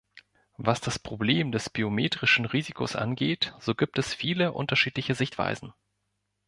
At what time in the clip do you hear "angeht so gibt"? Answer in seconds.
2.95-3.99